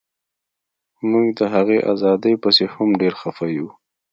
موږ 1.09 1.27
د 1.39 1.41
هغې 1.53 1.79
ازادۍ 1.93 2.33
پسې 2.43 2.65
هم 2.73 2.89
ډیر 3.01 3.13
خفه 3.21 3.47
یو 3.57 3.67